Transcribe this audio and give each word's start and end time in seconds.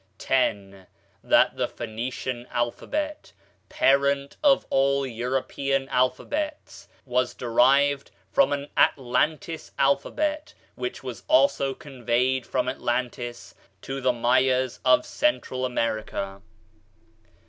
10. 0.17 0.87
That 1.23 1.57
the 1.57 1.67
Phoenician 1.67 2.47
alphabet, 2.49 3.33
parent 3.69 4.35
of 4.43 4.65
all 4.71 5.03
the 5.03 5.11
European 5.13 5.87
alphabets, 5.89 6.87
was 7.05 7.35
derived 7.35 8.09
from 8.31 8.51
an 8.51 8.69
Atlantis 8.75 9.71
alphabet, 9.77 10.55
which 10.73 11.03
was 11.03 11.21
also 11.27 11.75
conveyed 11.75 12.47
from 12.47 12.67
Atlantis 12.67 13.53
to 13.83 14.01
the 14.01 14.11
Mayas 14.11 14.79
of 14.83 15.05
Central 15.05 15.67
America. 15.67 16.41